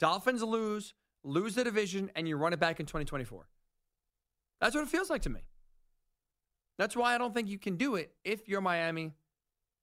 [0.00, 3.46] Dolphins lose, lose the division, and you run it back in 2024.
[4.60, 5.42] That's what it feels like to me.
[6.78, 9.12] That's why I don't think you can do it if you're Miami,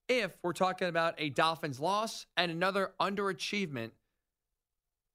[0.07, 3.91] if we're talking about a Dolphins loss and another underachievement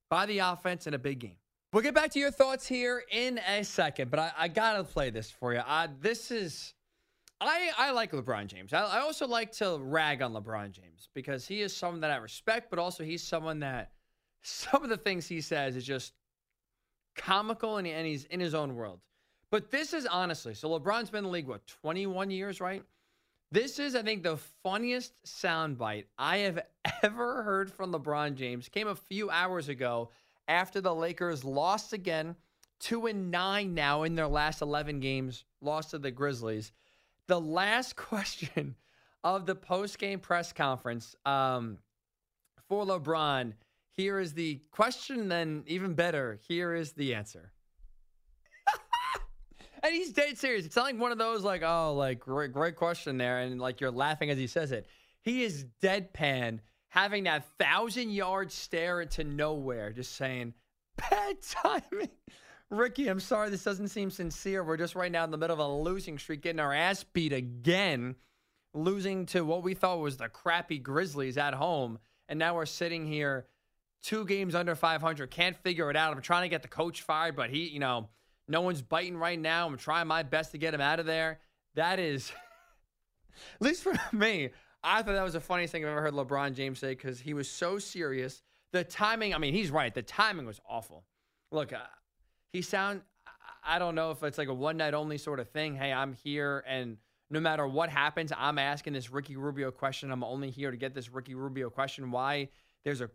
[0.08, 1.36] by the offense in a big game.
[1.72, 4.84] We'll get back to your thoughts here in a second, but I, I got to
[4.84, 5.58] play this for you.
[5.58, 6.74] Uh, this is
[7.40, 8.72] I, I like LeBron James.
[8.72, 12.16] I, I also like to rag on LeBron James because he is someone that I
[12.16, 13.92] respect, but also he's someone that
[14.42, 16.12] some of the things he says is just
[17.16, 19.00] comical and, and he's in his own world.
[19.50, 22.82] But this is honestly, so LeBron's been in the league, what, 21 years, right?
[23.52, 26.60] This is, I think, the funniest soundbite I have
[27.02, 28.68] ever heard from LeBron James.
[28.68, 30.10] Came a few hours ago
[30.48, 32.36] after the Lakers lost again,
[32.80, 36.72] two and nine now in their last 11 games, lost to the Grizzlies
[37.26, 38.76] the last question
[39.22, 41.78] of the post game press conference um,
[42.68, 43.52] for LeBron,
[43.92, 47.52] Here is the question, then even better, here is the answer.
[49.84, 50.64] And he's dead serious.
[50.64, 53.80] It's not like one of those like, oh, like great, great question there, and like
[53.80, 54.86] you're laughing as he says it.
[55.20, 60.54] He is deadpan, having that thousand yard stare into nowhere, just saying,
[60.96, 62.08] bad timing.
[62.70, 64.64] Ricky, I'm sorry this doesn't seem sincere.
[64.64, 67.32] We're just right now in the middle of a losing streak, getting our ass beat
[67.32, 68.16] again,
[68.72, 71.98] losing to what we thought was the crappy Grizzlies at home.
[72.28, 73.46] And now we're sitting here
[74.02, 75.30] two games under 500.
[75.30, 76.14] Can't figure it out.
[76.14, 78.08] I'm trying to get the coach fired, but he, you know,
[78.48, 79.66] no one's biting right now.
[79.66, 81.40] I'm trying my best to get him out of there.
[81.74, 82.30] That is,
[83.60, 84.50] at least for me,
[84.82, 87.34] I thought that was the funniest thing I've ever heard LeBron James say because he
[87.34, 88.42] was so serious.
[88.72, 89.94] The timing, I mean, he's right.
[89.94, 91.04] The timing was awful.
[91.50, 91.78] Look, uh,
[92.52, 93.02] he sound,
[93.64, 95.74] I don't know if it's like a one night only sort of thing.
[95.74, 96.98] Hey, I'm here and
[97.30, 100.10] no matter what happens, I'm asking this Ricky Rubio question.
[100.10, 102.10] I'm only here to get this Ricky Rubio question.
[102.10, 102.48] Why
[102.84, 103.10] there's a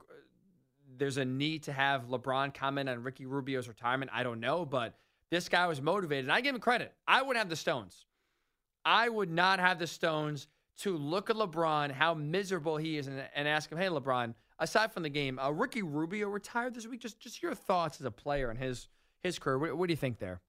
[0.98, 4.12] there's a need to have LeBron comment on Ricky Rubio's retirement.
[4.14, 4.96] I don't know, but
[5.32, 6.30] this guy was motivated.
[6.30, 6.94] I give him credit.
[7.08, 8.06] I would have the Stones.
[8.86, 10.48] I would not have the Stones
[10.80, 14.92] to look at LeBron, how miserable he is, and, and ask him, hey, LeBron, aside
[14.92, 17.02] from the game, uh, Ricky Rubio retired this week.
[17.02, 18.88] Just just your thoughts as a player and his
[19.22, 19.60] his career.
[19.60, 20.42] What, what do you think there?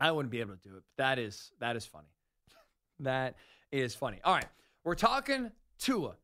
[0.00, 0.82] I wouldn't be able to do it.
[0.96, 2.08] That is that is funny.
[3.00, 3.36] that
[3.70, 4.20] is funny.
[4.24, 4.48] All right,
[4.82, 6.16] we're talking Tua.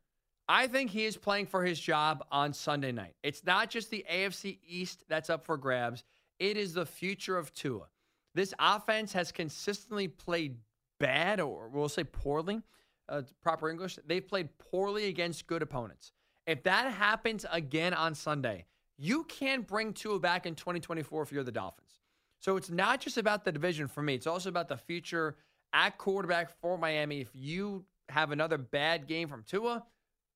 [0.49, 3.15] I think he is playing for his job on Sunday night.
[3.23, 6.03] It's not just the AFC East that's up for grabs,
[6.41, 7.85] it is the future of Tua.
[8.33, 10.57] This offense has consistently played
[10.99, 12.63] bad, or we'll say poorly,
[13.07, 13.99] uh, proper English.
[14.07, 16.13] They've played poorly against good opponents.
[16.47, 18.65] If that happens again on Sunday,
[18.97, 21.99] you can bring Tua back in 2024 if you're the Dolphins.
[22.39, 25.35] So it's not just about the division for me, it's also about the future
[25.73, 27.21] at quarterback for Miami.
[27.21, 29.83] If you have another bad game from Tua,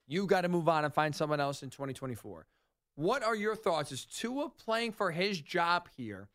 [0.08, 2.46] you got to move on and find someone else in 2024.
[2.96, 3.92] What are your thoughts?
[3.92, 6.30] Is Tua playing for his job here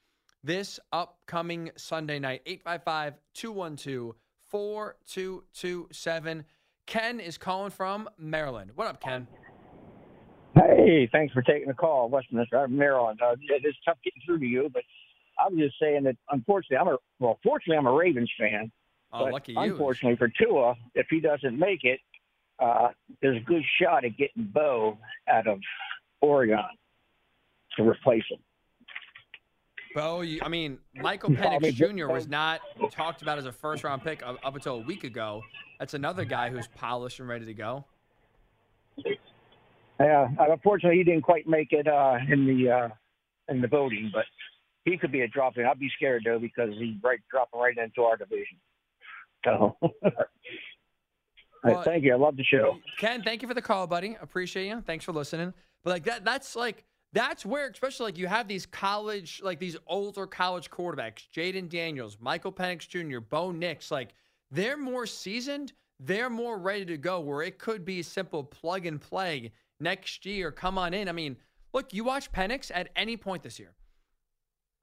[0.45, 2.43] this upcoming Sunday night?
[2.45, 4.15] 855 212
[4.49, 6.45] 4227.
[6.87, 8.73] Ken is calling from Maryland.
[8.75, 9.27] What up, Ken?
[10.55, 13.21] Hey, thanks for taking the call, Westminster, Maryland.
[13.25, 14.83] Uh, it's tough getting through to you, but
[15.43, 18.71] I'm just saying that unfortunately, I'm a well, fortunately, I'm a Ravens fan.
[19.15, 19.61] Oh, but lucky you.
[19.61, 22.01] Unfortunately for Tua, if he doesn't make it,
[22.59, 22.89] uh,
[23.23, 25.59] there's a good shot at getting Bo out of
[26.21, 26.59] Oregon
[27.77, 28.39] to replace him.
[29.95, 32.07] Bo, you, I mean, Michael Penix Jr.
[32.07, 32.61] was not
[32.93, 35.43] talked about as a first round pick up, up until a week ago.
[35.79, 37.85] That's another guy who's polished and ready to go.
[39.99, 42.89] Yeah, uh, unfortunately, he didn't quite make it uh, in the uh,
[43.49, 44.25] in the voting, but
[44.85, 45.67] he could be a drop in.
[45.67, 48.59] I'd be scared though because he's right dropping right into our division.
[49.45, 49.77] So,
[51.65, 52.15] well, thank you.
[52.15, 52.79] I love the show.
[52.99, 54.17] Ken, thank you for the call, buddy.
[54.21, 54.83] Appreciate you.
[54.87, 55.53] Thanks for listening.
[55.85, 59.77] But like that, that's like that's where, especially like you have these college, like these
[59.87, 64.15] older college quarterbacks, Jayden Daniels, Michael Penix Jr., Bo Nix, like
[64.51, 67.21] they're more seasoned, they're more ready to go.
[67.21, 70.53] Where it could be simple plug and play next year.
[70.53, 71.09] Come on in.
[71.09, 71.37] I mean,
[71.73, 73.75] look, you watch Penix at any point this year.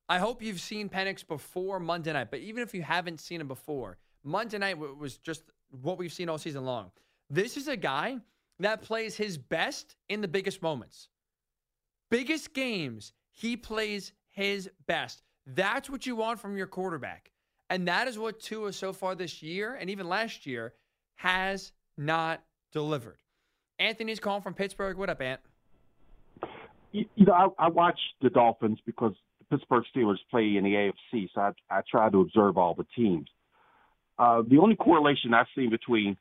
[0.09, 3.47] I hope you've seen Penix before Monday night, but even if you haven't seen him
[3.47, 5.43] before, Monday night was just
[5.81, 6.91] what we've seen all season long.
[7.29, 8.17] This is a guy
[8.59, 11.09] that plays his best in the biggest moments.
[12.09, 15.23] Biggest games, he plays his best.
[15.45, 17.31] That's what you want from your quarterback.
[17.69, 20.73] And that is what Tua so far this year and even last year
[21.15, 23.17] has not delivered.
[23.79, 24.97] Anthony's calling from Pittsburgh.
[24.97, 25.41] What up, Ant?
[26.91, 30.91] You, you know, I, I watch the Dolphins because the Pittsburgh Steelers play in the
[31.13, 33.27] AFC, so I, I try to observe all the teams.
[34.17, 36.17] Uh, the only correlation I've seen between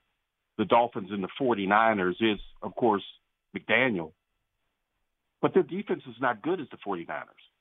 [0.59, 3.03] the Dolphins and the 49ers is, of course,
[3.57, 4.13] McDaniel.
[5.43, 7.07] But their defense is not good as the 49ers.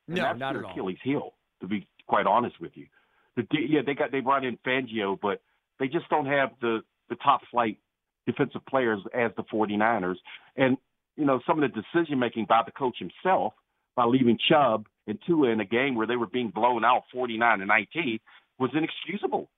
[0.08, 0.72] And no, that's not their at all.
[0.72, 2.88] Achilles heel, to be quite honest with you.
[3.36, 5.42] The, yeah, they got they brought in Fangio, but
[5.80, 7.80] they just don't have the the top flight
[8.26, 10.16] defensive players as the 49ers.
[10.56, 10.78] And
[11.18, 13.54] you know, some of the decision making by the coach himself
[13.96, 17.60] by leaving Chubb and Tua in a game where they were being blown out 49
[17.60, 18.20] to 19
[18.60, 19.50] was inexcusable.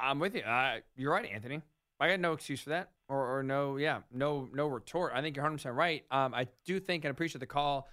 [0.00, 0.42] I'm with you.
[0.42, 1.62] Uh, you're right, Anthony.
[1.98, 5.12] I got no excuse for that, or, or no, yeah, no, no retort.
[5.14, 6.04] I think you're 100 percent right.
[6.10, 7.88] Um, I do think and appreciate the call.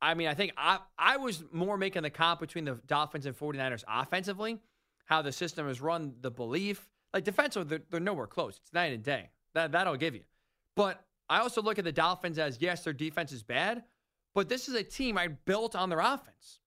[0.00, 3.36] I mean, I think I I was more making the comp between the Dolphins and
[3.36, 4.58] 49ers offensively,
[5.06, 6.86] how the system is run, the belief.
[7.14, 8.60] Like defensively, they're, they're nowhere close.
[8.62, 9.30] It's night and day.
[9.54, 10.22] That that I'll give you.
[10.74, 13.84] But I also look at the Dolphins as yes, their defense is bad,
[14.34, 16.60] but this is a team I built on their offense.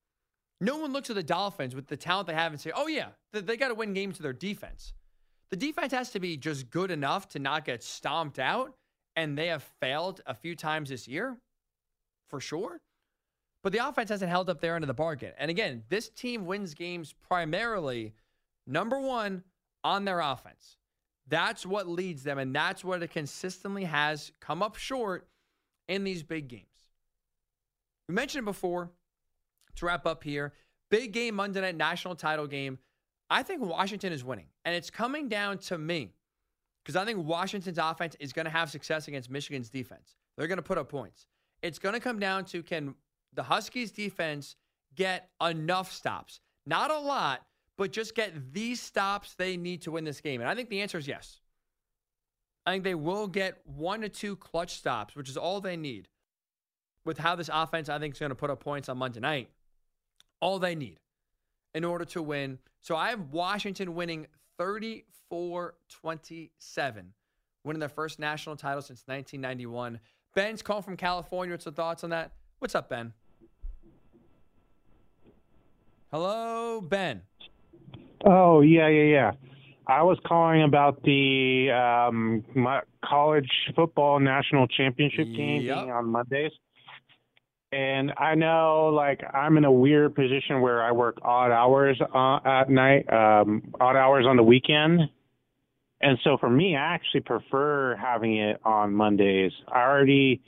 [0.62, 3.10] No one looks at the Dolphins with the talent they have and say, "Oh yeah,
[3.32, 4.94] they, got to win games to their defense."
[5.52, 8.76] The defense has to be just good enough to not get stomped out
[9.16, 11.38] and they have failed a few times this year,
[12.28, 12.80] for sure.
[13.64, 15.34] But the offense hasn't held up their end of the bargain.
[15.38, 18.14] And again, this team wins games primarily,
[18.66, 19.44] number one,
[19.84, 20.78] on their offense.
[21.28, 25.28] That's what leads them, and that's what it consistently has come up short
[25.88, 26.66] in these big games.
[28.08, 28.92] We mentioned it before
[29.80, 30.54] to wrap up here.
[30.90, 32.80] Big game Monday night national title game.
[33.30, 36.14] I think Washington is winning, and it's coming down to me
[36.84, 40.16] because I think Washington's offense is going to have success against Michigan's defense.
[40.38, 41.28] They're going to put up points.
[41.62, 42.96] It's going to come down to can
[43.34, 44.56] the Huskies defense
[44.96, 46.40] get enough stops?
[46.66, 47.46] Not a lot,
[47.78, 50.42] but just get these stops they need to win this game.
[50.42, 51.40] And I think the answer is yes.
[52.66, 56.08] I think they will get one to two clutch stops, which is all they need.
[57.06, 59.50] With how this offense, I think, is going to put up points on Monday night,
[60.40, 61.00] all they need
[61.74, 62.60] in order to win.
[62.82, 64.28] So I have Washington winning
[64.58, 67.14] 34 27,
[67.64, 70.00] winning their first national title since 1991.
[70.36, 71.54] Ben's calling from California.
[71.54, 72.32] What's the thoughts on that?
[72.60, 73.14] What's up, Ben?
[76.12, 77.22] Hello, Ben.
[78.26, 79.32] Oh yeah, yeah, yeah.
[79.88, 82.44] I was calling about the um,
[83.04, 85.76] college football national championship game Yep.
[85.78, 86.52] being on Mondays.
[87.72, 92.40] And I know, like, I'm in a weird position where I work odd hours uh,
[92.44, 95.02] at night, um, odd hours on the weekend.
[96.02, 99.52] And so for me, I actually prefer having it on Mondays.
[99.68, 100.42] I already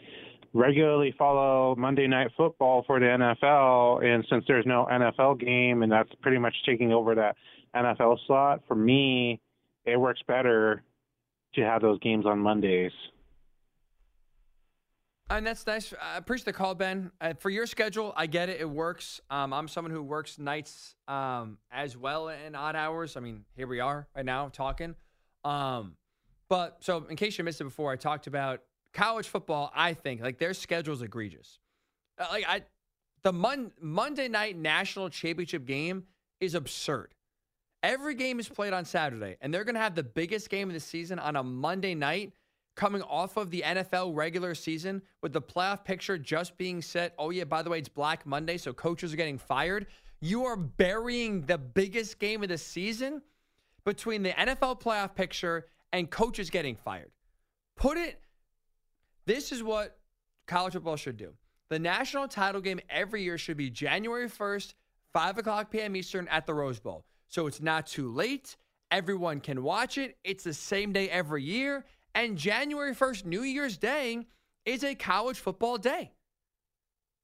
[0.54, 5.92] regularly follow Monday Night Football for the NFL, and since there's no NFL game, and
[5.92, 7.36] that's pretty much taking over that
[7.76, 9.40] NFL slot, for me,
[9.86, 10.84] it works better
[11.56, 12.92] to have those games on Mondays.
[15.32, 15.94] And that's nice.
[16.02, 17.10] I appreciate the call, Ben.
[17.22, 18.60] Uh, for your schedule, I get it.
[18.60, 19.22] It works.
[19.30, 23.16] Um, I'm someone who works nights um, as well in odd hours.
[23.16, 24.94] I mean, here we are right now talking.
[25.46, 25.96] Um,
[26.50, 28.60] but so, in case you missed it before, I talked about
[28.94, 29.72] college football.
[29.74, 31.60] I think like their schedule is egregious.
[32.20, 32.64] Uh, like I,
[33.24, 36.04] the Mon- Monday night national championship game
[36.42, 37.16] is absurd.
[37.84, 40.74] Every game is played on Saturday, and they're going to have the biggest game of
[40.74, 42.34] the season on a Monday night
[42.76, 47.14] coming off of the NFL regular season with the playoff picture just being set.
[47.18, 49.88] Oh, yeah, by the way, it's Black Monday, so coaches are getting fired.
[50.20, 53.22] You are burying the biggest game of the season
[53.84, 57.12] between the NFL playoff picture and coaches getting fired.
[57.76, 58.20] Put it,
[59.26, 59.98] this is what
[60.48, 61.34] college football should do.
[61.70, 64.74] The national title game every year should be January 1st,
[65.14, 65.96] 5 o'clock p.m.
[65.96, 67.06] Eastern at the Rose Bowl.
[67.28, 68.58] So it's not too late.
[68.92, 70.18] Everyone can watch it.
[70.24, 71.86] It's the same day every year.
[72.14, 74.26] And January 1st, New Year's Day,
[74.66, 76.12] is a college football day.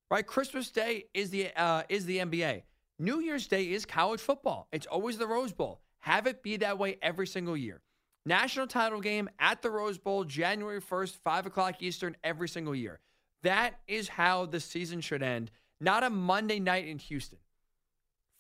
[0.09, 0.25] Right?
[0.25, 2.63] Christmas Day is the uh, is the NBA.
[2.99, 4.67] New Year's Day is college football.
[4.71, 5.81] It's always the Rose Bowl.
[5.99, 7.81] Have it be that way every single year.
[8.25, 12.99] National title game at the Rose Bowl, January 1st, 5 o'clock Eastern, every single year.
[13.43, 17.39] That is how the season should end, not a Monday night in Houston.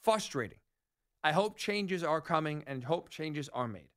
[0.03, 0.57] Frustrating.
[1.23, 3.89] I hope changes are coming and hope changes are made.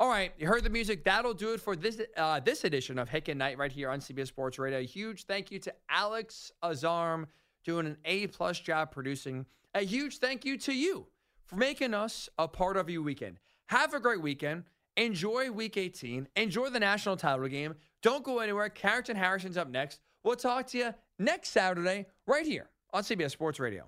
[0.00, 1.04] All right, you heard the music.
[1.04, 4.00] That'll do it for this uh, this edition of Hick and Night right here on
[4.00, 4.80] CBS Sports Radio.
[4.80, 7.26] Huge thank you to Alex Azarm
[7.66, 9.44] doing an A plus job producing.
[9.74, 11.06] A huge thank you to you
[11.44, 13.40] for making us a part of your weekend.
[13.66, 14.64] Have a great weekend.
[14.96, 16.28] Enjoy Week 18.
[16.34, 17.74] Enjoy the national title game.
[18.00, 18.70] Don't go anywhere.
[18.70, 20.00] Carrington Harrison's up next.
[20.24, 23.84] We'll talk to you next Saturday right here on CBS Sports Radio.